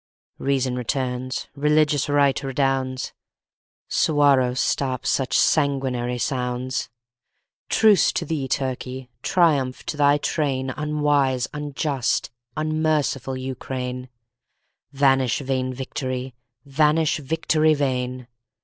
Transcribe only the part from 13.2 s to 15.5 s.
Ukraine! Vanish